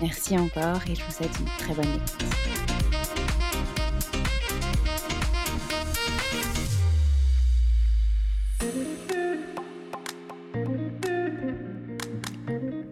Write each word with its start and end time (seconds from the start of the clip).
Merci 0.00 0.38
encore 0.38 0.80
et 0.88 0.94
je 0.94 1.02
vous 1.02 1.10
souhaite 1.10 1.36
une 1.40 1.46
très 1.58 1.74
bonne 1.74 1.84
écoute. 1.84 2.24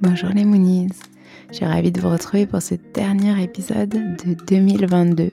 Bonjour 0.00 0.30
les 0.30 0.44
Moonies, 0.44 0.88
je 1.50 1.56
suis 1.56 1.64
ravie 1.64 1.92
de 1.92 2.00
vous 2.00 2.10
retrouver 2.10 2.46
pour 2.46 2.60
ce 2.60 2.74
dernier 2.92 3.40
épisode 3.42 3.90
de 3.90 4.34
2022. 4.46 5.30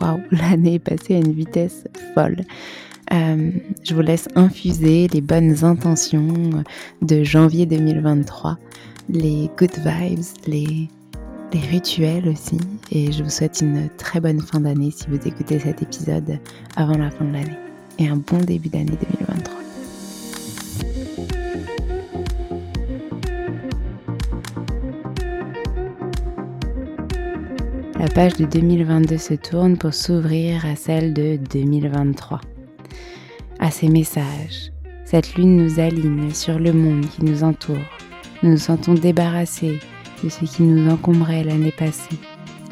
Waouh, 0.00 0.20
l'année 0.32 0.74
est 0.74 0.78
passée 0.80 1.14
à 1.14 1.18
une 1.18 1.32
vitesse 1.32 1.84
folle. 2.14 2.38
Euh, 3.12 3.50
je 3.84 3.94
vous 3.94 4.00
laisse 4.00 4.28
infuser 4.34 5.06
les 5.08 5.20
bonnes 5.20 5.64
intentions 5.64 6.64
de 7.02 7.22
janvier 7.22 7.66
2023, 7.66 8.58
les 9.08 9.50
good 9.56 9.76
vibes, 9.84 10.24
les 10.46 10.88
les 11.52 11.60
rituels 11.60 12.28
aussi. 12.28 12.58
Et 12.90 13.12
je 13.12 13.22
vous 13.22 13.30
souhaite 13.30 13.60
une 13.60 13.88
très 13.96 14.20
bonne 14.20 14.40
fin 14.40 14.60
d'année 14.60 14.90
si 14.90 15.06
vous 15.08 15.16
écoutez 15.26 15.58
cet 15.58 15.82
épisode 15.82 16.38
avant 16.76 16.96
la 16.96 17.10
fin 17.10 17.24
de 17.24 17.32
l'année. 17.32 17.58
Et 17.98 18.08
un 18.08 18.16
bon 18.16 18.38
début 18.38 18.68
d'année 18.68 18.96
2023. 19.18 19.58
La 27.98 28.08
page 28.08 28.34
de 28.34 28.46
2022 28.46 29.16
se 29.16 29.34
tourne 29.34 29.76
pour 29.76 29.94
s'ouvrir 29.94 30.66
à 30.66 30.74
celle 30.74 31.14
de 31.14 31.38
2023. 31.52 32.40
À 33.60 33.70
ces 33.70 33.88
messages, 33.88 34.72
cette 35.04 35.34
lune 35.36 35.56
nous 35.56 35.78
aligne 35.78 36.30
sur 36.32 36.58
le 36.58 36.72
monde 36.72 37.06
qui 37.06 37.24
nous 37.24 37.44
entoure. 37.44 37.76
Nous 38.42 38.50
nous 38.50 38.58
sentons 38.58 38.94
débarrassés 38.94 39.78
de 40.22 40.28
ce 40.28 40.44
qui 40.44 40.62
nous 40.62 40.90
encombrait 40.90 41.44
l'année 41.44 41.72
passée 41.72 42.18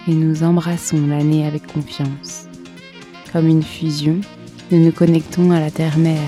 et 0.09 0.13
nous 0.13 0.43
embrassons 0.43 1.07
l'année 1.07 1.47
avec 1.47 1.67
confiance. 1.67 2.47
Comme 3.33 3.49
une 3.49 3.63
fusion, 3.63 4.21
nous 4.71 4.85
nous 4.85 4.93
connectons 4.93 5.51
à 5.51 5.61
la 5.61 5.71
terre-mère. 5.71 6.19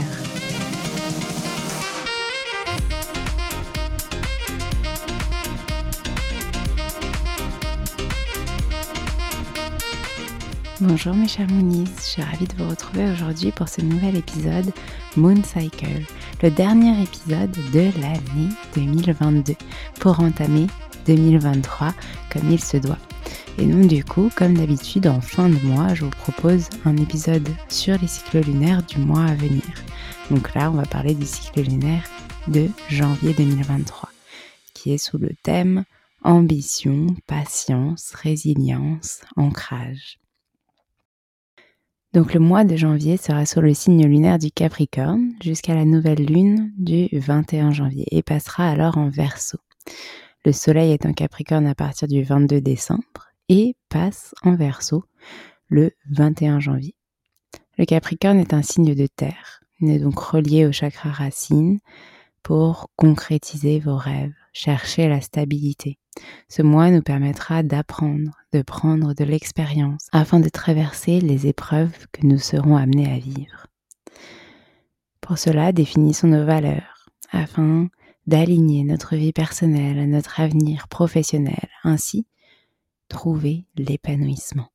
Bonjour 10.80 11.14
mes 11.14 11.28
chers 11.28 11.48
Moonies, 11.48 11.86
je 11.96 12.02
suis 12.02 12.22
ravie 12.22 12.46
de 12.46 12.54
vous 12.56 12.68
retrouver 12.68 13.08
aujourd'hui 13.12 13.52
pour 13.52 13.68
ce 13.68 13.80
nouvel 13.82 14.16
épisode 14.16 14.72
Moon 15.16 15.40
Cycle, 15.44 16.02
le 16.42 16.50
dernier 16.50 17.00
épisode 17.00 17.56
de 17.72 17.90
l'année 18.00 18.50
2022 18.74 19.54
pour 20.00 20.18
entamer 20.18 20.66
2023 21.06 21.94
comme 22.30 22.50
il 22.50 22.62
se 22.62 22.76
doit. 22.76 22.98
Et 23.58 23.66
donc 23.66 23.86
du 23.86 24.04
coup, 24.04 24.30
comme 24.34 24.56
d'habitude, 24.56 25.06
en 25.06 25.20
fin 25.20 25.48
de 25.48 25.58
mois, 25.66 25.94
je 25.94 26.04
vous 26.04 26.10
propose 26.10 26.68
un 26.84 26.96
épisode 26.96 27.48
sur 27.68 27.98
les 28.00 28.08
cycles 28.08 28.40
lunaires 28.40 28.82
du 28.82 28.98
mois 28.98 29.24
à 29.24 29.34
venir. 29.34 29.62
Donc 30.30 30.54
là, 30.54 30.70
on 30.70 30.74
va 30.74 30.86
parler 30.86 31.14
du 31.14 31.26
cycle 31.26 31.62
lunaire 31.62 32.04
de 32.48 32.68
janvier 32.88 33.34
2023, 33.34 34.08
qui 34.74 34.92
est 34.92 34.98
sous 34.98 35.18
le 35.18 35.30
thème 35.42 35.84
ambition, 36.24 37.08
patience, 37.26 38.12
résilience, 38.14 39.22
ancrage. 39.36 40.18
Donc 42.12 42.34
le 42.34 42.40
mois 42.40 42.64
de 42.64 42.76
janvier 42.76 43.16
sera 43.16 43.46
sur 43.46 43.62
le 43.62 43.72
signe 43.72 44.06
lunaire 44.06 44.38
du 44.38 44.50
Capricorne 44.50 45.32
jusqu'à 45.42 45.74
la 45.74 45.86
nouvelle 45.86 46.24
lune 46.24 46.72
du 46.76 47.08
21 47.12 47.72
janvier 47.72 48.06
et 48.10 48.22
passera 48.22 48.68
alors 48.68 48.98
en 48.98 49.08
Verseau. 49.08 49.58
Le 50.44 50.52
soleil 50.52 50.90
est 50.90 51.06
en 51.06 51.12
Capricorne 51.12 51.68
à 51.68 51.74
partir 51.76 52.08
du 52.08 52.24
22 52.24 52.60
décembre 52.60 53.30
et 53.48 53.76
passe 53.88 54.34
en 54.42 54.56
Verseau 54.56 55.04
le 55.68 55.92
21 56.10 56.58
janvier. 56.58 56.96
Le 57.78 57.84
Capricorne 57.84 58.40
est 58.40 58.52
un 58.52 58.62
signe 58.62 58.96
de 58.96 59.06
terre, 59.06 59.60
il 59.80 59.90
est 59.90 60.00
donc 60.00 60.18
relié 60.18 60.66
au 60.66 60.72
chakra 60.72 61.10
racine 61.10 61.78
pour 62.42 62.90
concrétiser 62.96 63.78
vos 63.78 63.96
rêves, 63.96 64.34
chercher 64.52 65.08
la 65.08 65.20
stabilité. 65.20 65.98
Ce 66.48 66.60
mois 66.60 66.90
nous 66.90 67.02
permettra 67.02 67.62
d'apprendre, 67.62 68.32
de 68.52 68.62
prendre 68.62 69.14
de 69.14 69.24
l'expérience 69.24 70.08
afin 70.10 70.40
de 70.40 70.48
traverser 70.48 71.20
les 71.20 71.46
épreuves 71.46 72.06
que 72.10 72.26
nous 72.26 72.38
serons 72.38 72.76
amenés 72.76 73.12
à 73.12 73.18
vivre. 73.18 73.68
Pour 75.20 75.38
cela, 75.38 75.70
définissons 75.70 76.26
nos 76.26 76.44
valeurs 76.44 77.06
afin 77.30 77.88
d'aligner 78.26 78.84
notre 78.84 79.16
vie 79.16 79.32
personnelle 79.32 79.98
à 79.98 80.06
notre 80.06 80.40
avenir 80.40 80.88
professionnel, 80.88 81.68
ainsi 81.84 82.26
trouver 83.08 83.66
l'épanouissement. 83.76 84.68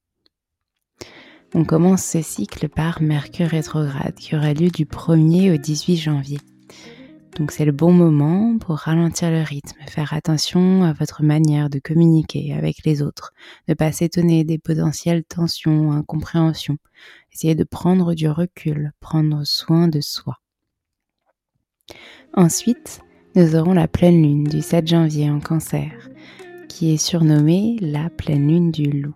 On 1.54 1.64
commence 1.64 2.04
ce 2.04 2.22
cycle 2.22 2.68
par 2.68 3.02
Mercure 3.02 3.48
rétrograde 3.48 4.16
qui 4.16 4.36
aura 4.36 4.54
lieu 4.54 4.70
du 4.70 4.86
1er 4.86 5.54
au 5.54 5.58
18 5.58 5.96
janvier. 5.96 6.40
Donc 7.38 7.52
c'est 7.52 7.66
le 7.66 7.72
bon 7.72 7.94
moment 7.94 8.58
pour 8.58 8.76
ralentir 8.78 9.30
le 9.30 9.44
rythme, 9.44 9.78
faire 9.88 10.14
attention 10.14 10.84
à 10.84 10.92
votre 10.94 11.24
manière 11.24 11.70
de 11.70 11.80
communiquer 11.80 12.54
avec 12.54 12.84
les 12.84 13.02
autres, 13.02 13.32
ne 13.68 13.76
pas 13.76 13.92
s'étonner 13.92 14.44
des 14.44 14.58
potentielles 14.58 15.24
tensions, 15.24 15.92
incompréhensions, 15.92 16.78
essayer 17.32 17.54
de 17.54 17.64
prendre 17.64 18.14
du 18.16 18.28
recul, 18.28 18.92
prendre 19.00 19.46
soin 19.46 19.88
de 19.88 20.02
soi. 20.02 20.38
Ensuite, 22.34 23.02
nous 23.38 23.56
aurons 23.56 23.74
la 23.74 23.88
pleine 23.88 24.24
lune 24.24 24.46
du 24.46 24.64
7 24.64 24.88
janvier 24.88 25.30
en 25.30 25.40
cancer, 25.40 26.10
qui 26.70 26.92
est 26.92 26.98
surnommée 26.98 27.78
la 27.82 28.10
pleine 28.10 28.48
lune 28.48 28.72
du 28.72 28.90
loup. 28.90 29.14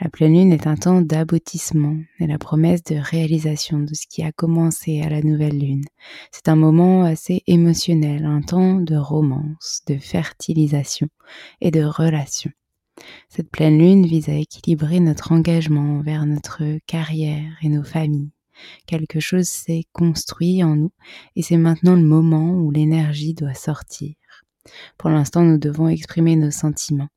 La 0.00 0.10
pleine 0.10 0.34
lune 0.34 0.52
est 0.52 0.66
un 0.66 0.74
temps 0.74 1.00
d'aboutissement 1.00 1.96
et 2.18 2.26
la 2.26 2.38
promesse 2.38 2.82
de 2.82 2.96
réalisation 2.96 3.78
de 3.78 3.94
ce 3.94 4.08
qui 4.10 4.24
a 4.24 4.32
commencé 4.32 5.00
à 5.00 5.10
la 5.10 5.22
nouvelle 5.22 5.60
lune. 5.60 5.84
C'est 6.32 6.48
un 6.48 6.56
moment 6.56 7.04
assez 7.04 7.44
émotionnel, 7.46 8.24
un 8.24 8.40
temps 8.40 8.80
de 8.80 8.96
romance, 8.96 9.82
de 9.86 9.96
fertilisation 9.96 11.06
et 11.60 11.70
de 11.70 11.84
relation. 11.84 12.50
Cette 13.28 13.52
pleine 13.52 13.78
lune 13.78 14.06
vise 14.06 14.28
à 14.28 14.34
équilibrer 14.34 14.98
notre 14.98 15.30
engagement 15.30 15.98
envers 15.98 16.26
notre 16.26 16.64
carrière 16.88 17.52
et 17.62 17.68
nos 17.68 17.84
familles. 17.84 18.32
Quelque 18.86 19.20
chose 19.20 19.48
s'est 19.48 19.84
construit 19.92 20.62
en 20.62 20.76
nous 20.76 20.92
et 21.34 21.42
c'est 21.42 21.56
maintenant 21.56 21.96
le 21.96 22.02
moment 22.02 22.52
où 22.52 22.70
l'énergie 22.70 23.34
doit 23.34 23.54
sortir. 23.54 24.14
Pour 24.98 25.10
l'instant, 25.10 25.42
nous 25.42 25.58
devons 25.58 25.88
exprimer 25.88 26.36
nos 26.36 26.50
sentiments 26.50 27.08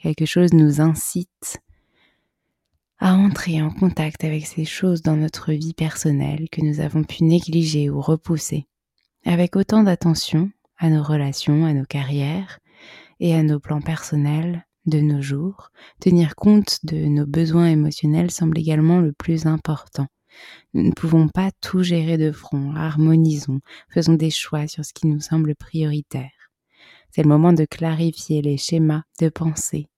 quelque 0.00 0.26
chose 0.26 0.52
nous 0.52 0.80
incite 0.80 1.60
à 2.98 3.14
entrer 3.14 3.62
en 3.62 3.70
contact 3.70 4.24
avec 4.24 4.46
ces 4.46 4.64
choses 4.64 5.02
dans 5.02 5.16
notre 5.16 5.52
vie 5.52 5.74
personnelle 5.74 6.48
que 6.50 6.62
nous 6.62 6.80
avons 6.80 7.02
pu 7.02 7.24
négliger 7.24 7.88
ou 7.88 8.00
repousser, 8.00 8.66
avec 9.24 9.56
autant 9.56 9.82
d'attention 9.82 10.50
à 10.78 10.90
nos 10.90 11.02
relations, 11.02 11.64
à 11.64 11.72
nos 11.72 11.84
carrières 11.84 12.58
et 13.20 13.34
à 13.34 13.42
nos 13.42 13.60
plans 13.60 13.80
personnels 13.80 14.66
de 14.86 15.00
nos 15.00 15.22
jours, 15.22 15.70
tenir 16.00 16.34
compte 16.34 16.78
de 16.84 16.96
nos 16.96 17.26
besoins 17.26 17.66
émotionnels 17.66 18.30
semble 18.30 18.58
également 18.58 19.00
le 19.00 19.12
plus 19.12 19.46
important. 19.46 20.06
Nous 20.74 20.82
ne 20.82 20.92
pouvons 20.92 21.28
pas 21.28 21.50
tout 21.60 21.82
gérer 21.82 22.18
de 22.18 22.32
front, 22.32 22.74
harmonisons, 22.74 23.60
faisons 23.88 24.14
des 24.14 24.30
choix 24.30 24.66
sur 24.66 24.84
ce 24.84 24.92
qui 24.92 25.06
nous 25.06 25.20
semble 25.20 25.54
prioritaire. 25.54 26.30
C'est 27.10 27.22
le 27.22 27.28
moment 27.28 27.52
de 27.52 27.64
clarifier 27.64 28.40
les 28.40 28.56
schémas 28.56 29.02
de 29.20 29.28
pensée, 29.28 29.88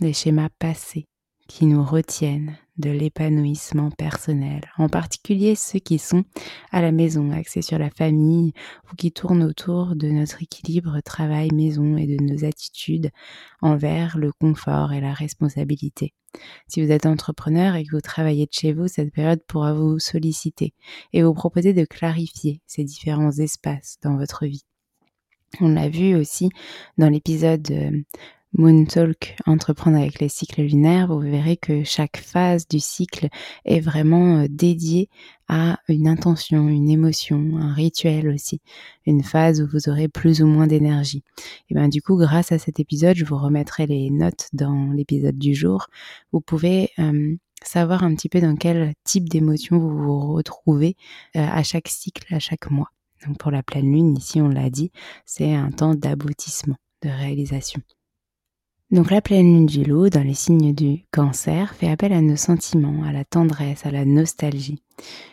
les 0.00 0.12
schémas 0.12 0.48
passés 0.58 1.06
qui 1.48 1.66
nous 1.66 1.82
retiennent 1.82 2.56
de 2.76 2.90
l'épanouissement 2.90 3.90
personnel, 3.90 4.60
en 4.76 4.88
particulier 4.88 5.56
ceux 5.56 5.80
qui 5.80 5.98
sont 5.98 6.24
à 6.70 6.80
la 6.80 6.92
maison, 6.92 7.32
axés 7.32 7.62
sur 7.62 7.78
la 7.78 7.90
famille 7.90 8.52
ou 8.90 8.94
qui 8.94 9.10
tournent 9.10 9.42
autour 9.42 9.96
de 9.96 10.08
notre 10.08 10.42
équilibre 10.42 11.00
travail-maison 11.00 11.96
et 11.96 12.06
de 12.06 12.22
nos 12.22 12.44
attitudes 12.44 13.10
envers 13.60 14.16
le 14.16 14.30
confort 14.32 14.92
et 14.92 15.00
la 15.00 15.12
responsabilité. 15.12 16.14
Si 16.68 16.84
vous 16.84 16.92
êtes 16.92 17.06
entrepreneur 17.06 17.74
et 17.74 17.84
que 17.84 17.92
vous 17.92 18.00
travaillez 18.00 18.46
de 18.46 18.52
chez 18.52 18.72
vous, 18.72 18.88
cette 18.88 19.12
période 19.12 19.42
pourra 19.46 19.72
vous 19.72 19.98
solliciter 19.98 20.74
et 21.12 21.22
vous 21.22 21.34
proposer 21.34 21.72
de 21.72 21.84
clarifier 21.84 22.60
ces 22.66 22.84
différents 22.84 23.32
espaces 23.32 23.98
dans 24.02 24.16
votre 24.16 24.46
vie. 24.46 24.64
On 25.60 25.68
l'a 25.68 25.88
vu 25.88 26.14
aussi 26.14 26.50
dans 26.98 27.08
l'épisode 27.08 27.70
euh, 27.70 28.02
Moon 28.54 28.86
Talk, 28.86 29.36
entreprendre 29.44 29.98
avec 29.98 30.20
les 30.20 30.30
cycles 30.30 30.62
lunaires, 30.62 31.08
vous 31.08 31.20
verrez 31.20 31.58
que 31.58 31.84
chaque 31.84 32.16
phase 32.16 32.66
du 32.66 32.80
cycle 32.80 33.28
est 33.66 33.80
vraiment 33.80 34.38
euh, 34.38 34.46
dédiée 34.48 35.10
à 35.48 35.78
une 35.88 36.08
intention, 36.08 36.68
une 36.68 36.88
émotion, 36.88 37.58
un 37.58 37.74
rituel 37.74 38.28
aussi, 38.30 38.62
une 39.04 39.22
phase 39.22 39.60
où 39.60 39.68
vous 39.70 39.90
aurez 39.90 40.08
plus 40.08 40.42
ou 40.42 40.46
moins 40.46 40.66
d'énergie. 40.66 41.22
Et 41.68 41.74
bien 41.74 41.88
du 41.88 42.00
coup, 42.00 42.16
grâce 42.16 42.50
à 42.50 42.58
cet 42.58 42.80
épisode, 42.80 43.16
je 43.16 43.26
vous 43.26 43.36
remettrai 43.36 43.86
les 43.86 44.08
notes 44.08 44.48
dans 44.54 44.92
l'épisode 44.92 45.38
du 45.38 45.54
jour. 45.54 45.86
Vous 46.32 46.40
pouvez 46.40 46.90
euh, 46.98 47.36
savoir 47.62 48.02
un 48.02 48.14
petit 48.14 48.30
peu 48.30 48.40
dans 48.40 48.56
quel 48.56 48.94
type 49.04 49.28
d'émotion 49.28 49.78
vous 49.78 49.96
vous 49.96 50.32
retrouvez 50.32 50.96
à 51.34 51.62
chaque 51.62 51.88
cycle, 51.88 52.34
à 52.34 52.38
chaque 52.38 52.70
mois. 52.70 52.88
Donc 53.26 53.36
pour 53.38 53.50
la 53.50 53.62
pleine 53.62 53.92
lune, 53.92 54.16
ici 54.16 54.40
on 54.40 54.48
l'a 54.48 54.70
dit, 54.70 54.90
c'est 55.26 55.54
un 55.54 55.70
temps 55.70 55.94
d'aboutissement, 55.94 56.76
de 57.02 57.10
réalisation. 57.10 57.82
Donc 58.90 59.10
la 59.10 59.20
pleine 59.20 59.52
lune 59.52 59.66
du 59.66 59.84
loup 59.84 60.08
dans 60.08 60.22
les 60.22 60.32
signes 60.32 60.74
du 60.74 61.04
cancer 61.12 61.74
fait 61.74 61.90
appel 61.90 62.10
à 62.10 62.22
nos 62.22 62.36
sentiments, 62.36 63.04
à 63.04 63.12
la 63.12 63.22
tendresse, 63.22 63.84
à 63.84 63.90
la 63.90 64.06
nostalgie. 64.06 64.82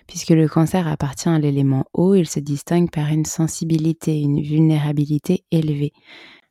Puisque 0.07 0.31
le 0.31 0.49
cancer 0.49 0.89
appartient 0.89 1.29
à 1.29 1.39
l'élément 1.39 1.85
eau, 1.93 2.15
il 2.15 2.27
se 2.27 2.41
distingue 2.41 2.91
par 2.91 3.07
une 3.07 3.23
sensibilité, 3.23 4.19
une 4.19 4.41
vulnérabilité 4.41 5.45
élevée. 5.51 5.93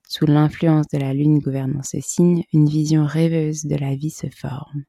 Sous 0.09 0.25
l'influence 0.25 0.87
de 0.89 0.97
la 0.97 1.13
lune 1.13 1.41
gouvernant 1.41 1.83
ce 1.83 1.99
signe, 2.01 2.45
une 2.55 2.71
vision 2.71 3.05
rêveuse 3.05 3.67
de 3.67 3.77
la 3.77 3.95
vie 3.95 4.11
se 4.11 4.29
forme. 4.35 4.85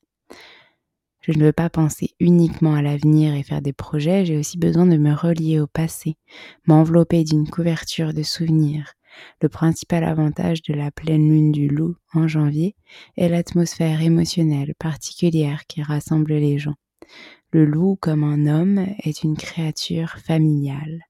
Je 1.20 1.34
ne 1.34 1.44
veux 1.44 1.52
pas 1.52 1.70
penser 1.70 2.12
uniquement 2.22 2.76
à 2.76 2.82
l'avenir 2.82 3.36
et 3.36 3.44
faire 3.44 3.62
des 3.62 3.74
projets, 3.74 4.26
j'ai 4.26 4.38
aussi 4.38 4.58
besoin 4.58 4.86
de 4.86 4.96
me 4.96 5.14
relier 5.14 5.60
au 5.60 5.68
passé, 5.68 6.16
m'envelopper 6.66 7.26
d'une 7.26 7.50
couverture 7.50 8.14
de 8.14 8.24
souvenirs. 8.24 8.94
Le 9.42 9.50
principal 9.50 10.04
avantage 10.04 10.62
de 10.62 10.74
la 10.74 10.92
pleine 10.92 11.30
lune 11.30 11.52
du 11.52 11.68
loup 11.68 11.96
en 12.14 12.28
janvier 12.28 12.76
est 13.18 13.30
l'atmosphère 13.30 14.02
émotionnelle 14.02 14.74
particulière 14.78 15.66
qui 15.68 15.82
rassemble 15.82 16.34
les 16.34 16.58
gens. 16.58 16.76
Le 17.52 17.66
loup, 17.66 17.98
comme 18.00 18.24
un 18.24 18.48
homme, 18.48 18.86
est 19.04 19.24
une 19.24 19.38
créature 19.38 20.18
familiale. 20.18 21.02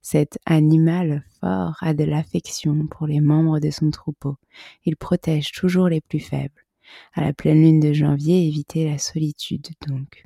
Cet 0.00 0.38
animal 0.46 1.24
fort 1.40 1.76
a 1.80 1.94
de 1.94 2.04
l'affection 2.04 2.86
pour 2.86 3.06
les 3.06 3.20
membres 3.20 3.60
de 3.60 3.70
son 3.70 3.90
troupeau. 3.90 4.36
Il 4.84 4.96
protège 4.96 5.52
toujours 5.52 5.88
les 5.88 6.00
plus 6.00 6.20
faibles 6.20 6.62
à 7.14 7.22
la 7.22 7.32
pleine 7.32 7.62
lune 7.62 7.80
de 7.80 7.92
janvier, 7.92 8.46
évitez 8.46 8.88
la 8.88 8.98
solitude 8.98 9.68
donc. 9.86 10.24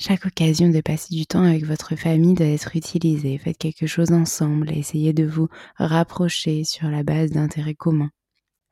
Chaque 0.00 0.26
occasion 0.26 0.68
de 0.68 0.80
passer 0.80 1.12
du 1.12 1.26
temps 1.26 1.42
avec 1.42 1.64
votre 1.64 1.96
famille 1.96 2.34
doit 2.34 2.46
être 2.46 2.76
utilisée. 2.76 3.36
Faites 3.36 3.58
quelque 3.58 3.88
chose 3.88 4.12
ensemble 4.12 4.70
et 4.70 4.78
essayez 4.78 5.12
de 5.12 5.24
vous 5.24 5.48
rapprocher 5.74 6.62
sur 6.62 6.88
la 6.88 7.02
base 7.02 7.32
d'intérêts 7.32 7.74
communs. 7.74 8.12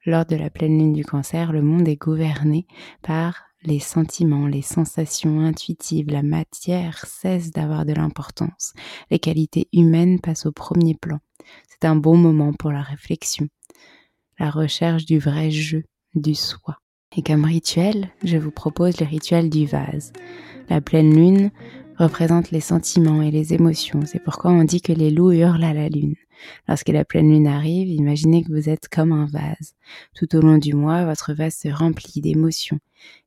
Lors 0.05 0.25
de 0.25 0.37
la 0.37 0.51
pleine 0.51 0.79
lune 0.79 0.93
du 0.93 1.05
cancer, 1.05 1.53
le 1.53 1.63
monde 1.63 1.89
est 1.89 1.97
gouverné 1.97 2.69
par 3.03 3.43
les 3.65 3.81
sentiments, 3.81 4.47
les 4.47 4.63
sensations 4.63 5.41
intuitives, 5.41 6.11
la 6.11 6.23
matière 6.23 7.05
cesse 7.05 7.51
d'avoir 7.51 7.85
de 7.87 7.93
l'importance. 7.93 8.73
Les 9.11 9.19
qualités 9.19 9.67
humaines 9.73 10.21
passent 10.21 10.47
au 10.47 10.53
premier 10.53 10.95
plan. 10.95 11.19
C'est 11.69 11.89
un 11.89 11.97
bon 11.97 12.17
moment 12.17 12.53
pour 12.53 12.71
la 12.71 12.83
réflexion, 12.83 13.49
la 14.39 14.49
recherche 14.51 15.07
du 15.07 15.19
vrai 15.19 15.51
jeu, 15.51 15.83
du 16.15 16.37
soi. 16.37 16.79
Et 17.17 17.23
comme 17.23 17.45
rituel, 17.47 18.11
je 18.23 18.37
vous 18.37 18.51
propose 18.51 19.01
le 19.01 19.07
rituel 19.07 19.49
du 19.49 19.67
vase. 19.67 20.13
La 20.69 20.83
pleine 20.83 21.15
lune 21.15 21.51
représente 21.97 22.51
les 22.51 22.61
sentiments 22.61 23.23
et 23.23 23.31
les 23.31 23.55
émotions. 23.55 24.01
C'est 24.05 24.23
pourquoi 24.23 24.51
on 24.51 24.65
dit 24.65 24.83
que 24.83 24.93
les 24.93 25.11
loups 25.11 25.33
hurlent 25.33 25.65
à 25.65 25.73
la 25.73 25.89
lune. 25.89 26.15
Lorsque 26.69 26.91
la 26.91 27.07
pleine 27.07 27.31
lune 27.31 27.47
arrive, 27.47 27.89
imaginez 27.89 28.45
que 28.45 28.53
vous 28.53 28.69
êtes 28.69 28.89
comme 28.89 29.13
un 29.13 29.25
vase. 29.25 29.75
Tout 30.15 30.37
au 30.37 30.43
long 30.43 30.59
du 30.59 30.75
mois, 30.75 31.07
votre 31.07 31.33
vase 31.33 31.55
se 31.55 31.69
remplit 31.69 32.21
d'émotions. 32.21 32.81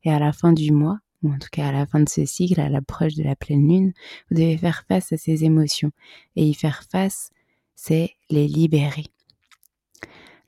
Et 0.03 0.11
à 0.11 0.19
la 0.19 0.33
fin 0.33 0.53
du 0.53 0.71
mois, 0.71 0.99
ou 1.23 1.31
en 1.33 1.39
tout 1.39 1.49
cas 1.51 1.69
à 1.69 1.71
la 1.71 1.87
fin 1.87 1.99
de 1.99 2.09
ce 2.09 2.25
cycle, 2.25 2.61
à 2.61 2.69
l'approche 2.69 3.15
de 3.15 3.23
la 3.23 3.35
pleine 3.35 3.67
lune, 3.67 3.93
vous 4.29 4.37
devez 4.37 4.57
faire 4.57 4.85
face 4.87 5.11
à 5.11 5.17
ces 5.17 5.43
émotions. 5.43 5.91
Et 6.35 6.45
y 6.45 6.53
faire 6.53 6.83
face, 6.91 7.31
c'est 7.75 8.11
les 8.29 8.47
libérer. 8.47 9.05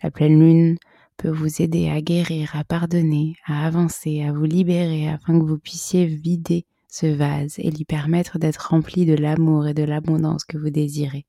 La 0.03 0.11
pleine 0.11 0.39
lune 0.39 0.77
peut 1.21 1.29
vous 1.29 1.61
aider 1.61 1.87
à 1.87 2.01
guérir, 2.01 2.55
à 2.55 2.63
pardonner, 2.63 3.35
à 3.45 3.67
avancer, 3.67 4.23
à 4.23 4.33
vous 4.33 4.45
libérer 4.45 5.07
afin 5.07 5.39
que 5.39 5.45
vous 5.45 5.59
puissiez 5.59 6.07
vider 6.07 6.65
ce 6.87 7.05
vase 7.05 7.59
et 7.59 7.69
lui 7.69 7.85
permettre 7.85 8.39
d'être 8.39 8.69
rempli 8.71 9.05
de 9.05 9.13
l'amour 9.13 9.67
et 9.67 9.75
de 9.75 9.83
l'abondance 9.83 10.45
que 10.45 10.57
vous 10.57 10.71
désirez. 10.71 11.25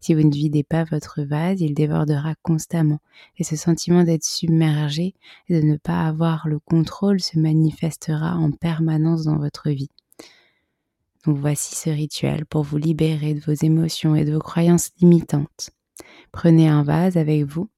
Si 0.00 0.12
vous 0.12 0.22
ne 0.22 0.34
videz 0.34 0.64
pas 0.64 0.84
votre 0.84 1.22
vase, 1.22 1.62
il 1.62 1.72
débordera 1.72 2.34
constamment 2.42 3.00
et 3.38 3.44
ce 3.44 3.56
sentiment 3.56 4.04
d'être 4.04 4.24
submergé 4.24 5.14
et 5.48 5.60
de 5.60 5.66
ne 5.66 5.78
pas 5.78 6.02
avoir 6.02 6.46
le 6.46 6.58
contrôle 6.58 7.20
se 7.20 7.38
manifestera 7.38 8.36
en 8.36 8.50
permanence 8.50 9.24
dans 9.24 9.38
votre 9.38 9.70
vie. 9.70 9.90
Donc 11.24 11.38
voici 11.38 11.74
ce 11.74 11.88
rituel 11.88 12.44
pour 12.44 12.64
vous 12.64 12.76
libérer 12.76 13.32
de 13.32 13.40
vos 13.40 13.54
émotions 13.64 14.14
et 14.14 14.26
de 14.26 14.34
vos 14.34 14.40
croyances 14.40 14.90
limitantes. 15.00 15.70
Prenez 16.32 16.68
un 16.68 16.82
vase 16.82 17.16
avec 17.16 17.44
vous 17.44 17.70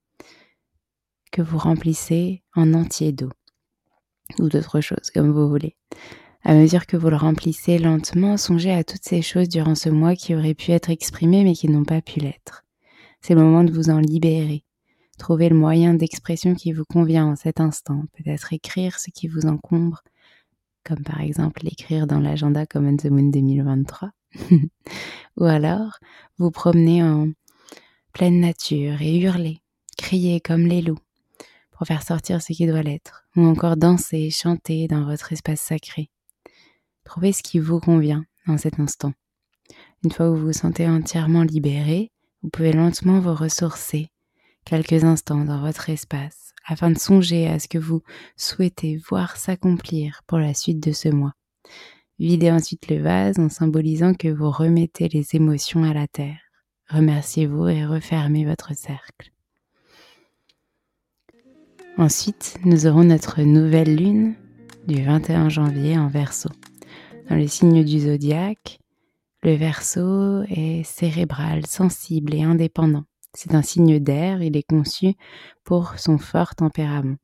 que 1.34 1.42
vous 1.42 1.58
remplissez 1.58 2.44
en 2.54 2.74
entier 2.74 3.10
d'eau 3.10 3.30
ou 4.38 4.48
d'autres 4.48 4.80
choses 4.80 5.10
comme 5.12 5.32
vous 5.32 5.48
voulez. 5.48 5.74
À 6.44 6.54
mesure 6.54 6.86
que 6.86 6.96
vous 6.96 7.10
le 7.10 7.16
remplissez 7.16 7.78
lentement, 7.78 8.36
songez 8.36 8.70
à 8.70 8.84
toutes 8.84 9.02
ces 9.02 9.20
choses 9.20 9.48
durant 9.48 9.74
ce 9.74 9.88
mois 9.88 10.14
qui 10.14 10.36
auraient 10.36 10.54
pu 10.54 10.70
être 10.70 10.90
exprimées 10.90 11.42
mais 11.42 11.54
qui 11.54 11.68
n'ont 11.68 11.84
pas 11.84 12.00
pu 12.00 12.20
l'être. 12.20 12.64
C'est 13.20 13.34
le 13.34 13.42
moment 13.42 13.64
de 13.64 13.72
vous 13.72 13.90
en 13.90 13.98
libérer. 13.98 14.62
Trouvez 15.18 15.48
le 15.48 15.56
moyen 15.56 15.94
d'expression 15.94 16.54
qui 16.54 16.72
vous 16.72 16.84
convient 16.84 17.26
en 17.26 17.34
cet 17.34 17.58
instant. 17.58 18.04
Peut-être 18.12 18.52
écrire 18.52 19.00
ce 19.00 19.10
qui 19.10 19.26
vous 19.26 19.46
encombre, 19.46 20.04
comme 20.84 21.02
par 21.02 21.20
exemple 21.20 21.62
l'écrire 21.64 22.06
dans 22.06 22.20
l'agenda 22.20 22.64
Common 22.64 22.96
the 22.96 23.06
Moon 23.06 23.30
2023. 23.30 24.10
Ou 25.38 25.44
alors 25.44 25.98
vous 26.38 26.52
promener 26.52 27.02
en 27.02 27.30
pleine 28.12 28.38
nature 28.38 29.02
et 29.02 29.18
hurler, 29.18 29.58
crier 29.96 30.40
comme 30.40 30.66
les 30.66 30.80
loups 30.80 31.00
faire 31.86 32.02
sortir 32.02 32.42
ce 32.42 32.52
qui 32.52 32.66
doit 32.66 32.82
l'être, 32.82 33.24
ou 33.36 33.44
encore 33.46 33.76
danser, 33.76 34.30
chanter 34.30 34.88
dans 34.88 35.04
votre 35.04 35.32
espace 35.32 35.60
sacré. 35.60 36.10
Trouvez 37.04 37.32
ce 37.32 37.42
qui 37.42 37.58
vous 37.58 37.80
convient 37.80 38.24
dans 38.46 38.58
cet 38.58 38.80
instant. 38.80 39.12
Une 40.02 40.10
fois 40.10 40.26
que 40.26 40.36
vous 40.36 40.46
vous 40.46 40.52
sentez 40.52 40.88
entièrement 40.88 41.42
libéré, 41.42 42.10
vous 42.42 42.50
pouvez 42.50 42.72
lentement 42.72 43.20
vous 43.20 43.34
ressourcer 43.34 44.10
quelques 44.64 45.04
instants 45.04 45.44
dans 45.44 45.60
votre 45.60 45.90
espace 45.90 46.52
afin 46.66 46.90
de 46.90 46.98
songer 46.98 47.48
à 47.48 47.58
ce 47.58 47.68
que 47.68 47.78
vous 47.78 48.02
souhaitez 48.36 48.96
voir 49.08 49.36
s'accomplir 49.36 50.22
pour 50.26 50.38
la 50.38 50.54
suite 50.54 50.80
de 50.80 50.92
ce 50.92 51.08
mois. 51.08 51.34
Videz 52.18 52.50
ensuite 52.50 52.88
le 52.88 53.02
vase 53.02 53.38
en 53.38 53.48
symbolisant 53.48 54.14
que 54.14 54.28
vous 54.28 54.50
remettez 54.50 55.08
les 55.08 55.34
émotions 55.34 55.84
à 55.84 55.92
la 55.92 56.06
terre. 56.06 56.38
Remerciez-vous 56.88 57.68
et 57.68 57.84
refermez 57.84 58.44
votre 58.44 58.74
cercle. 58.74 59.33
Ensuite, 61.96 62.58
nous 62.64 62.88
aurons 62.88 63.04
notre 63.04 63.40
nouvelle 63.42 63.94
lune 63.94 64.34
du 64.88 65.04
21 65.04 65.48
janvier 65.48 65.96
en 65.96 66.08
verso. 66.08 66.48
Dans 67.30 67.36
le 67.36 67.46
signe 67.46 67.84
du 67.84 68.00
zodiaque, 68.00 68.80
le 69.44 69.54
verso 69.54 70.42
est 70.48 70.82
cérébral, 70.82 71.64
sensible 71.66 72.34
et 72.34 72.42
indépendant. 72.42 73.04
C'est 73.32 73.54
un 73.54 73.62
signe 73.62 74.00
d'air, 74.00 74.42
il 74.42 74.56
est 74.56 74.68
conçu 74.68 75.14
pour 75.62 75.96
son 75.96 76.18
fort 76.18 76.56
tempérament. 76.56 77.16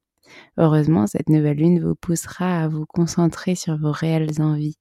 Heureusement, 0.56 1.08
cette 1.08 1.30
nouvelle 1.30 1.56
lune 1.56 1.84
vous 1.84 1.96
poussera 1.96 2.60
à 2.62 2.68
vous 2.68 2.86
concentrer 2.86 3.56
sur 3.56 3.76
vos 3.76 3.92
réelles 3.92 4.40
envies, 4.40 4.78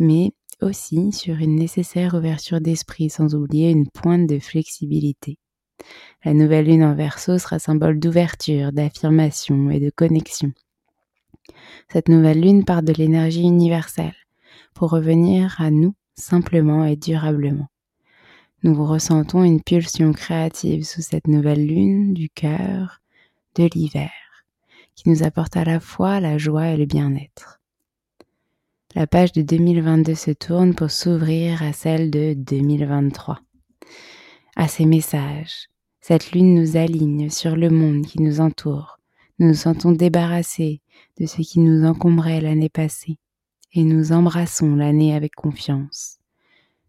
mais 0.00 0.32
aussi 0.60 1.12
sur 1.12 1.36
une 1.36 1.54
nécessaire 1.54 2.14
ouverture 2.14 2.60
d'esprit 2.60 3.10
sans 3.10 3.36
oublier 3.36 3.70
une 3.70 3.88
pointe 3.88 4.28
de 4.28 4.40
flexibilité. 4.40 5.38
La 6.24 6.32
nouvelle 6.32 6.66
lune 6.66 6.84
en 6.84 6.94
verso 6.94 7.38
sera 7.38 7.58
symbole 7.58 8.00
d'ouverture, 8.00 8.72
d'affirmation 8.72 9.70
et 9.70 9.80
de 9.80 9.90
connexion. 9.90 10.52
Cette 11.92 12.08
nouvelle 12.08 12.40
lune 12.40 12.64
part 12.64 12.82
de 12.82 12.92
l'énergie 12.92 13.42
universelle 13.42 14.14
pour 14.74 14.90
revenir 14.90 15.60
à 15.60 15.70
nous 15.70 15.94
simplement 16.14 16.84
et 16.84 16.96
durablement. 16.96 17.68
Nous 18.62 18.82
ressentons 18.84 19.44
une 19.44 19.62
pulsion 19.62 20.12
créative 20.12 20.84
sous 20.84 21.02
cette 21.02 21.26
nouvelle 21.26 21.66
lune 21.66 22.14
du 22.14 22.30
cœur 22.30 23.02
de 23.56 23.68
l'hiver, 23.74 24.10
qui 24.94 25.10
nous 25.10 25.22
apporte 25.22 25.56
à 25.56 25.64
la 25.64 25.80
fois 25.80 26.18
la 26.20 26.38
joie 26.38 26.68
et 26.68 26.76
le 26.76 26.86
bien-être. 26.86 27.60
La 28.94 29.06
page 29.06 29.32
de 29.32 29.42
2022 29.42 30.14
se 30.14 30.30
tourne 30.30 30.74
pour 30.74 30.90
s'ouvrir 30.90 31.62
à 31.62 31.72
celle 31.72 32.10
de 32.10 32.32
2023. 32.34 33.43
À 34.56 34.68
ces 34.68 34.86
messages, 34.86 35.68
cette 36.00 36.30
lune 36.30 36.54
nous 36.54 36.76
aligne 36.76 37.28
sur 37.28 37.56
le 37.56 37.70
monde 37.70 38.06
qui 38.06 38.22
nous 38.22 38.40
entoure. 38.40 38.98
Nous 39.40 39.48
nous 39.48 39.54
sentons 39.54 39.90
débarrassés 39.90 40.80
de 41.18 41.26
ce 41.26 41.42
qui 41.42 41.58
nous 41.58 41.84
encombrait 41.84 42.40
l'année 42.40 42.68
passée 42.68 43.18
et 43.72 43.82
nous 43.82 44.12
embrassons 44.12 44.76
l'année 44.76 45.12
avec 45.12 45.34
confiance. 45.34 46.18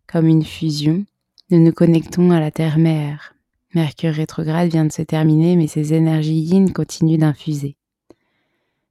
Comme 0.05 0.27
une 0.27 0.43
fusion, 0.43 1.05
nous 1.49 1.59
nous 1.59 1.71
connectons 1.71 2.29
à 2.29 2.39
la 2.39 2.51
Terre-Mère. 2.51 3.33
Mercure 3.73 4.13
rétrograde 4.13 4.69
vient 4.69 4.85
de 4.85 4.91
se 4.91 5.01
terminer, 5.01 5.55
mais 5.55 5.67
ses 5.67 5.95
énergies 5.95 6.41
yin 6.41 6.71
continuent 6.71 7.17
d'infuser. 7.17 7.77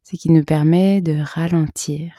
Ce 0.02 0.16
qui 0.16 0.32
nous 0.32 0.44
permet 0.44 1.00
de 1.00 1.16
ralentir. 1.22 2.12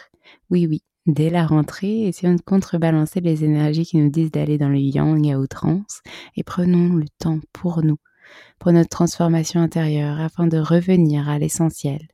Oui, 0.50 0.68
oui, 0.68 0.84
dès 1.06 1.30
la 1.30 1.46
rentrée, 1.46 2.08
essayons 2.08 2.36
de 2.36 2.42
contrebalancer 2.42 3.22
les 3.22 3.44
énergies 3.44 3.86
qui 3.86 3.98
nous 3.98 4.10
disent 4.10 4.32
d'aller 4.32 4.58
dans 4.58 4.70
le 4.70 4.80
yang 4.80 5.32
à 5.32 5.40
outrance 5.40 6.02
et 6.36 6.44
prenons 6.44 6.96
le 6.96 7.06
temps 7.20 7.40
pour 7.54 7.84
nous, 7.84 7.98
pour 8.60 8.72
notre 8.72 8.90
transformation 8.90 9.62
intérieure 9.62 10.20
afin 10.20 10.48
de 10.48 10.58
revenir 10.58 11.30
à 11.30 11.40
l'essentiel, 11.40 12.08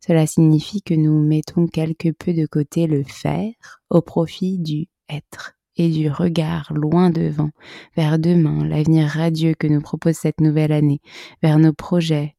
cela 0.00 0.26
signifie 0.26 0.82
que 0.82 0.94
nous 0.94 1.24
mettons 1.24 1.66
quelque 1.66 2.10
peu 2.10 2.32
de 2.32 2.46
côté 2.46 2.86
le 2.86 3.02
faire 3.02 3.52
au 3.90 4.00
profit 4.00 4.58
du 4.58 4.86
être 5.08 5.54
et 5.76 5.90
du 5.90 6.10
regard 6.10 6.72
loin 6.72 7.10
devant, 7.10 7.50
vers 7.96 8.18
demain, 8.18 8.66
l'avenir 8.66 9.08
radieux 9.08 9.54
que 9.54 9.66
nous 9.66 9.80
propose 9.80 10.14
cette 10.14 10.40
nouvelle 10.40 10.72
année, 10.72 11.00
vers 11.42 11.58
nos 11.58 11.72
projets, 11.72 12.36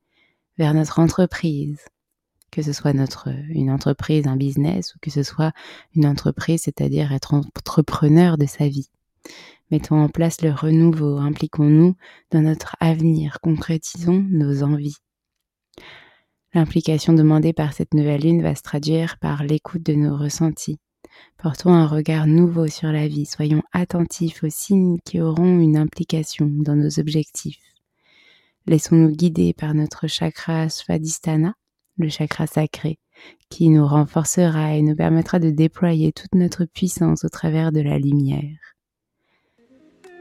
vers 0.57 0.73
notre 0.73 0.99
entreprise, 0.99 1.79
que 2.51 2.61
ce 2.61 2.73
soit 2.73 2.93
notre 2.93 3.29
une 3.49 3.71
entreprise, 3.71 4.27
un 4.27 4.37
business 4.37 4.95
ou 4.95 4.99
que 5.01 5.11
ce 5.11 5.23
soit 5.23 5.51
une 5.95 6.05
entreprise, 6.05 6.61
c'est-à-dire 6.63 7.11
être 7.11 7.33
entrepreneur 7.33 8.37
de 8.37 8.45
sa 8.45 8.67
vie. 8.67 8.89
Mettons 9.71 10.01
en 10.01 10.09
place 10.09 10.41
le 10.41 10.51
renouveau, 10.51 11.17
impliquons-nous 11.17 11.95
dans 12.31 12.41
notre 12.41 12.75
avenir, 12.79 13.39
concrétisons 13.41 14.25
nos 14.29 14.63
envies. 14.63 14.97
L'implication 16.53 17.13
demandée 17.13 17.53
par 17.53 17.73
cette 17.73 17.93
nouvelle 17.93 18.21
lune 18.21 18.41
va 18.41 18.55
se 18.55 18.63
traduire 18.63 19.19
par 19.19 19.43
l'écoute 19.43 19.83
de 19.83 19.93
nos 19.93 20.17
ressentis. 20.17 20.79
Portons 21.37 21.73
un 21.73 21.85
regard 21.85 22.25
nouveau 22.25 22.67
sur 22.67 22.91
la 22.91 23.07
vie, 23.07 23.25
soyons 23.27 23.61
attentifs 23.71 24.43
aux 24.43 24.49
signes 24.49 24.97
qui 25.05 25.21
auront 25.21 25.59
une 25.59 25.77
implication 25.77 26.47
dans 26.49 26.75
nos 26.75 26.99
objectifs. 26.99 27.61
Laissons-nous 28.65 29.11
guider 29.11 29.53
par 29.53 29.75
notre 29.75 30.07
chakra 30.07 30.69
Svadhisthana, 30.69 31.53
le 31.99 32.09
chakra 32.09 32.47
sacré, 32.47 32.97
qui 33.49 33.69
nous 33.69 33.85
renforcera 33.85 34.75
et 34.75 34.81
nous 34.81 34.95
permettra 34.95 35.39
de 35.39 35.49
déployer 35.49 36.11
toute 36.11 36.35
notre 36.35 36.65
puissance 36.65 37.23
au 37.23 37.29
travers 37.29 37.71
de 37.71 37.81
la 37.81 37.99
lumière. 37.99 38.57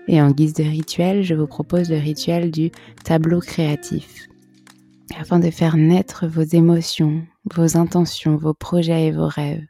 Et 0.07 0.21
en 0.23 0.31
guise 0.31 0.55
de 0.55 0.65
rituel, 0.65 1.23
je 1.23 1.35
vous 1.35 1.47
propose 1.47 1.91
le 1.91 1.99
rituel 1.99 2.51
du 2.51 2.71
tableau 3.05 3.41
créatif 3.41 4.29
afin 5.19 5.39
de 5.39 5.51
faire 5.51 5.77
naître 5.77 6.27
vos 6.27 6.43
émotions, 6.43 7.27
vos 7.55 7.77
intentions, 7.77 8.37
vos 8.37 8.55
projets 8.55 9.07
et 9.07 9.13
vos 9.13 9.27
rêves. 9.27 9.67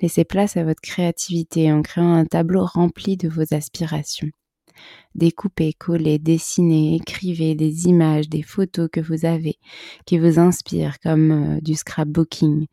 Laissez 0.00 0.24
place 0.24 0.56
à 0.56 0.64
votre 0.64 0.80
créativité 0.80 1.72
en 1.72 1.82
créant 1.82 2.14
un 2.14 2.24
tableau 2.24 2.64
rempli 2.64 3.16
de 3.16 3.28
vos 3.28 3.54
aspirations. 3.54 4.30
Découpez, 5.14 5.72
collez, 5.72 6.18
dessinez, 6.18 6.96
écrivez 6.96 7.54
des 7.54 7.86
images, 7.86 8.28
des 8.28 8.42
photos 8.42 8.88
que 8.92 9.00
vous 9.00 9.24
avez, 9.24 9.58
qui 10.06 10.18
vous 10.18 10.38
inspirent 10.38 10.98
comme 11.00 11.30
euh, 11.56 11.60
du 11.60 11.74
scrapbooking, 11.74 12.66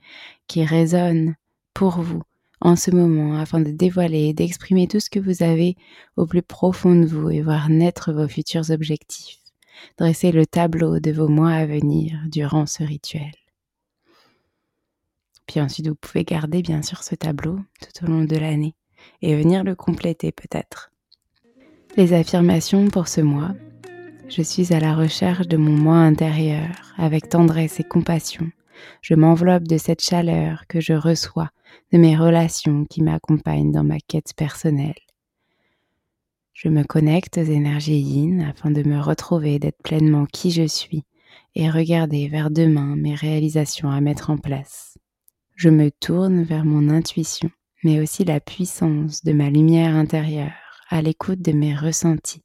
qui 0.47 0.63
résonnent 0.63 1.35
pour 1.73 2.01
vous 2.01 2.21
en 2.61 2.75
ce 2.75 2.91
moment 2.91 3.37
afin 3.37 3.59
de 3.59 3.71
dévoiler 3.71 4.29
et 4.29 4.33
d'exprimer 4.33 4.87
tout 4.87 4.99
ce 4.99 5.09
que 5.09 5.19
vous 5.19 5.43
avez 5.43 5.75
au 6.17 6.25
plus 6.25 6.41
profond 6.41 6.95
de 6.95 7.05
vous 7.05 7.29
et 7.29 7.41
voir 7.41 7.69
naître 7.69 8.13
vos 8.13 8.27
futurs 8.27 8.69
objectifs. 8.71 9.39
Dressez 9.97 10.31
le 10.31 10.45
tableau 10.45 10.99
de 10.99 11.11
vos 11.11 11.27
mois 11.27 11.51
à 11.51 11.65
venir 11.65 12.19
durant 12.31 12.65
ce 12.65 12.83
rituel. 12.83 13.31
Puis 15.47 15.61
ensuite, 15.61 15.87
vous 15.87 15.95
pouvez 15.95 16.23
garder 16.23 16.61
bien 16.61 16.81
sûr 16.81 17.03
ce 17.03 17.15
tableau 17.15 17.59
tout 17.81 18.05
au 18.05 18.07
long 18.07 18.23
de 18.23 18.35
l'année 18.35 18.75
et 19.21 19.35
venir 19.35 19.63
le 19.63 19.75
compléter 19.75 20.31
peut-être. 20.31 20.91
Les 21.97 22.11
affirmations 22.11 22.89
pour 22.89 23.07
ce 23.07 23.21
mois. 23.21 23.53
Je 24.27 24.41
suis 24.41 24.73
à 24.73 24.81
la 24.81 24.93
recherche 24.93 25.47
de 25.47 25.55
mon 25.55 25.71
moi 25.71 25.95
intérieur 25.95 26.67
avec 26.97 27.29
tendresse 27.29 27.79
et 27.79 27.85
compassion. 27.85 28.51
Je 29.01 29.13
m'enveloppe 29.13 29.63
de 29.63 29.77
cette 29.77 30.01
chaleur 30.01 30.67
que 30.67 30.81
je 30.81 30.91
reçois 30.91 31.51
de 31.93 31.97
mes 31.97 32.17
relations 32.17 32.83
qui 32.83 33.01
m'accompagnent 33.01 33.71
dans 33.71 33.85
ma 33.85 33.99
quête 33.99 34.33
personnelle. 34.35 34.99
Je 36.53 36.67
me 36.67 36.83
connecte 36.83 37.37
aux 37.37 37.43
énergies 37.43 38.01
yin 38.01 38.41
afin 38.41 38.71
de 38.71 38.83
me 38.83 38.99
retrouver, 38.99 39.57
d'être 39.57 39.81
pleinement 39.81 40.25
qui 40.25 40.51
je 40.51 40.67
suis 40.67 41.05
et 41.55 41.69
regarder 41.69 42.27
vers 42.27 42.51
demain 42.51 42.97
mes 42.97 43.15
réalisations 43.15 43.89
à 43.89 44.01
mettre 44.01 44.31
en 44.31 44.37
place. 44.37 44.97
Je 45.55 45.69
me 45.69 45.91
tourne 45.91 46.43
vers 46.43 46.65
mon 46.65 46.89
intuition, 46.89 47.49
mais 47.85 48.01
aussi 48.01 48.25
la 48.25 48.41
puissance 48.41 49.23
de 49.23 49.31
ma 49.31 49.49
lumière 49.49 49.95
intérieure, 49.95 50.51
à 50.89 51.01
l'écoute 51.01 51.41
de 51.41 51.51
mes 51.51 51.75
ressentis, 51.75 52.43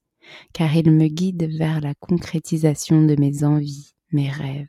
car 0.52 0.74
ils 0.74 0.90
me 0.90 1.08
guident 1.08 1.48
vers 1.56 1.80
la 1.80 1.94
concrétisation 1.94 3.04
de 3.04 3.16
mes 3.16 3.44
envies, 3.44 3.94
mes 4.12 4.30
rêves. 4.30 4.68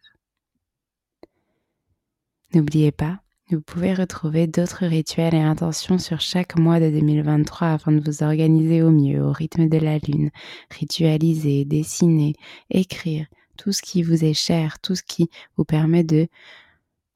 N'oubliez 2.54 2.92
pas, 2.92 3.22
vous 3.50 3.62
pouvez 3.62 3.94
retrouver 3.94 4.48
d'autres 4.48 4.86
rituels 4.86 5.36
et 5.36 5.42
intentions 5.42 5.98
sur 5.98 6.22
chaque 6.22 6.58
mois 6.58 6.80
de 6.80 6.90
2023 6.90 7.68
afin 7.68 7.92
de 7.92 8.00
vous 8.00 8.24
organiser 8.24 8.82
au 8.82 8.92
mieux 8.92 9.22
au 9.22 9.32
rythme 9.32 9.68
de 9.68 9.78
la 9.78 9.98
lune, 9.98 10.32
ritualiser, 10.70 11.66
dessiner, 11.66 12.34
écrire, 12.70 13.26
tout 13.58 13.72
ce 13.74 13.82
qui 13.82 14.04
vous 14.04 14.24
est 14.24 14.34
cher, 14.34 14.80
tout 14.80 14.96
ce 14.96 15.04
qui 15.04 15.30
vous 15.58 15.66
permet 15.66 16.04
de 16.04 16.28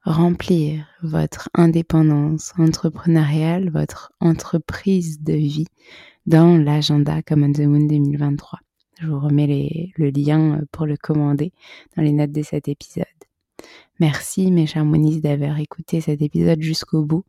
remplir 0.03 0.85
votre 1.01 1.49
indépendance 1.53 2.53
entrepreneuriale, 2.57 3.69
votre 3.69 4.11
entreprise 4.19 5.21
de 5.21 5.33
vie 5.33 5.67
dans 6.25 6.57
l'agenda 6.57 7.21
Common 7.21 7.51
the 7.51 7.59
Moon 7.59 7.85
2023. 7.87 8.59
Je 8.99 9.07
vous 9.07 9.19
remets 9.19 9.91
le 9.95 10.09
lien 10.09 10.61
pour 10.71 10.85
le 10.87 10.97
commander 10.97 11.51
dans 11.95 12.01
les 12.01 12.13
notes 12.13 12.31
de 12.31 12.41
cet 12.41 12.67
épisode. 12.67 13.05
Merci 13.99 14.51
mes 14.51 14.65
chers 14.65 14.85
monis 14.85 15.21
d'avoir 15.21 15.59
écouté 15.59 16.01
cet 16.01 16.21
épisode 16.21 16.61
jusqu'au 16.61 17.03
bout. 17.03 17.23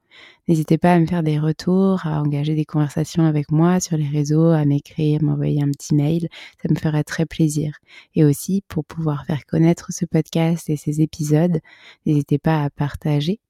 N'hésitez 0.49 0.79
pas 0.79 0.95
à 0.95 0.99
me 0.99 1.07
faire 1.07 1.23
des 1.23 1.39
retours, 1.39 2.07
à 2.07 2.21
engager 2.23 2.55
des 2.55 2.65
conversations 2.65 3.25
avec 3.25 3.53
moi 3.53 3.81
sur 3.81 3.97
les 3.97 4.09
réseaux, 4.09 4.49
à 4.49 4.65
m'écrire, 4.65 5.23
m'envoyer 5.23 5.63
un 5.63 5.71
petit 5.71 5.95
mail. 5.95 6.29
Ça 6.63 6.69
me 6.71 6.79
ferait 6.79 7.05
très 7.05 7.27
plaisir. 7.27 7.77
Et 8.15 8.25
aussi, 8.25 8.65
pour 8.67 8.85
pouvoir 8.85 9.27
faire 9.27 9.45
connaître 9.47 9.93
ce 9.93 10.07
podcast 10.07 10.71
et 10.71 10.77
ses 10.77 11.03
épisodes, 11.03 11.61
n'hésitez 12.07 12.39
pas 12.39 12.65
à 12.65 12.71
partager 12.71 13.41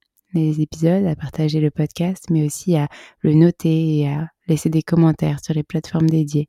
les 0.45 0.61
épisodes, 0.61 1.07
à 1.07 1.17
partager 1.17 1.61
le 1.61 1.71
podcast, 1.71 2.27
mais 2.31 2.45
aussi 2.45 2.77
à 2.77 2.89
le 3.21 3.35
noter 3.35 3.99
et 3.99 4.09
à 4.09 4.29
laisser 4.49 4.71
des 4.71 4.83
commentaires 4.83 5.43
sur 5.43 5.55
les 5.55 5.63
plateformes 5.63 6.09
dédiées, 6.09 6.49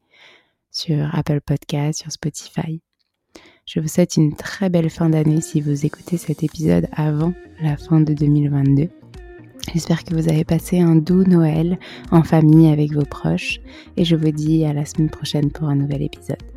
sur 0.71 1.13
Apple 1.13 1.41
Podcast, 1.41 2.01
sur 2.01 2.11
Spotify. 2.11 2.81
Je 3.65 3.79
vous 3.79 3.87
souhaite 3.87 4.15
une 4.15 4.35
très 4.35 4.69
belle 4.69 4.89
fin 4.89 5.09
d'année 5.09 5.41
si 5.41 5.59
vous 5.59 5.85
écoutez 5.85 6.17
cet 6.17 6.43
épisode 6.43 6.87
avant 6.93 7.33
la 7.61 7.75
fin 7.75 7.99
de 7.99 8.13
2022. 8.13 8.89
J'espère 9.73 10.03
que 10.05 10.13
vous 10.13 10.29
avez 10.29 10.45
passé 10.45 10.79
un 10.79 10.95
doux 10.95 11.25
Noël 11.25 11.77
en 12.11 12.23
famille 12.23 12.71
avec 12.71 12.93
vos 12.93 13.05
proches 13.05 13.59
et 13.97 14.05
je 14.05 14.15
vous 14.15 14.31
dis 14.31 14.63
à 14.63 14.71
la 14.71 14.85
semaine 14.85 15.09
prochaine 15.09 15.51
pour 15.51 15.67
un 15.67 15.75
nouvel 15.75 16.03
épisode. 16.03 16.56